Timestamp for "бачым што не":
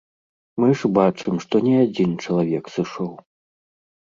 0.97-1.75